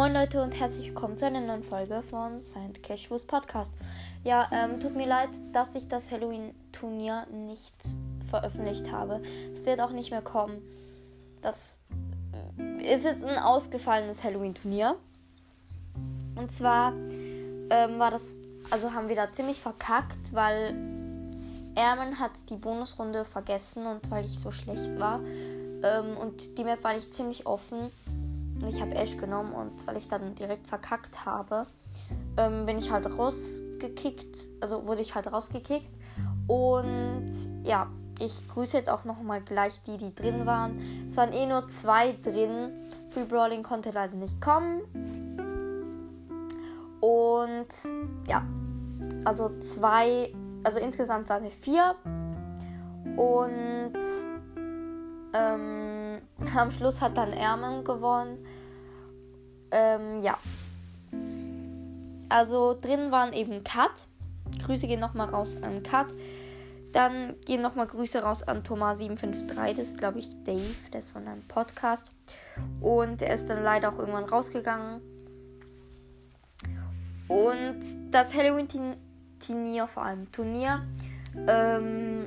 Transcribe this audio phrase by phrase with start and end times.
[0.00, 3.70] Moin Leute und herzlich willkommen zu einer neuen Folge von Saint Cashwoos Podcast.
[4.24, 7.74] Ja, ähm, tut mir leid, dass ich das Halloween-Turnier nicht
[8.30, 9.20] veröffentlicht habe.
[9.54, 10.62] Es wird auch nicht mehr kommen.
[11.42, 11.80] Das
[12.58, 14.96] äh, ist jetzt ein ausgefallenes Halloween-Turnier.
[16.34, 18.22] Und zwar ähm, war das,
[18.70, 20.74] also haben wir da ziemlich verkackt, weil
[21.74, 25.20] Ermen hat die Bonusrunde vergessen und weil ich so schlecht war.
[25.82, 27.90] Ähm, und die Map war nicht ziemlich offen.
[28.68, 31.66] Ich habe Ash genommen und weil ich dann direkt verkackt habe,
[32.36, 34.36] ähm, bin ich halt rausgekickt.
[34.60, 35.90] Also wurde ich halt rausgekickt.
[36.46, 37.88] Und ja,
[38.18, 41.06] ich grüße jetzt auch nochmal gleich die, die drin waren.
[41.08, 42.72] Es waren eh nur zwei drin.
[43.10, 44.82] Free Brawling konnte leider nicht kommen.
[47.00, 47.68] Und
[48.26, 48.44] ja,
[49.24, 50.32] also zwei,
[50.64, 51.94] also insgesamt waren wir vier.
[53.16, 53.92] Und
[55.32, 55.99] ähm,
[56.56, 58.44] am Schluss hat dann Ermen gewonnen.
[59.70, 60.38] Ähm, ja.
[62.28, 64.06] Also drin waren eben Kat.
[64.64, 66.06] Grüße gehen nochmal raus an Kat.
[66.92, 69.74] Dann gehen nochmal Grüße raus an Thomas753.
[69.74, 70.74] Das ist, glaube ich, Dave.
[70.92, 72.08] Der ist von einem Podcast.
[72.80, 75.00] Und er ist dann leider auch irgendwann rausgegangen.
[77.28, 80.84] Und das Halloween-Turnier, vor allem Turnier,
[81.46, 82.26] ähm,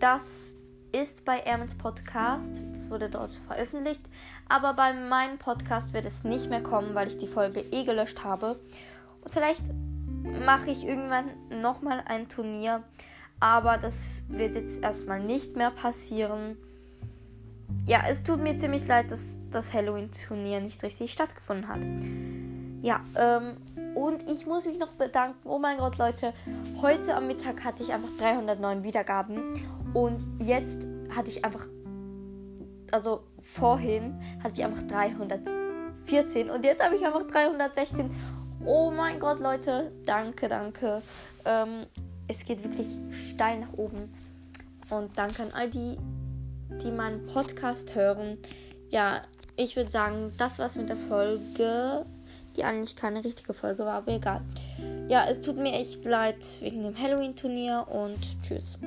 [0.00, 0.56] das
[0.92, 2.60] ist bei Ermens Podcast.
[2.72, 4.00] Das wurde dort veröffentlicht.
[4.48, 8.24] Aber bei meinem Podcast wird es nicht mehr kommen, weil ich die Folge eh gelöscht
[8.24, 8.58] habe.
[9.22, 9.62] Und vielleicht
[10.44, 11.30] mache ich irgendwann
[11.62, 12.82] nochmal ein Turnier.
[13.38, 16.56] Aber das wird jetzt erstmal nicht mehr passieren.
[17.86, 21.80] Ja, es tut mir ziemlich leid, dass das Halloween-Turnier nicht richtig stattgefunden hat.
[22.82, 23.56] Ja, ähm,
[23.94, 25.48] und ich muss mich noch bedanken.
[25.48, 26.32] Oh mein Gott, Leute.
[26.80, 29.54] Heute am Mittag hatte ich einfach 309 Wiedergaben.
[29.94, 31.66] Und jetzt hatte ich einfach.
[32.90, 33.22] Also
[33.54, 36.50] vorhin hatte ich einfach 314.
[36.50, 38.10] Und jetzt habe ich einfach 316.
[38.64, 39.92] Oh mein Gott, Leute.
[40.06, 41.02] Danke, danke.
[41.44, 41.86] Ähm,
[42.28, 42.88] es geht wirklich
[43.30, 44.12] steil nach oben.
[44.90, 45.96] Und danke an all die,
[46.82, 48.38] die meinen Podcast hören.
[48.90, 49.22] Ja,
[49.56, 52.04] ich würde sagen, das war's mit der Folge
[52.56, 54.40] die eigentlich keine richtige Folge war, aber egal.
[55.08, 58.78] Ja, es tut mir echt leid wegen dem Halloween-Turnier und tschüss.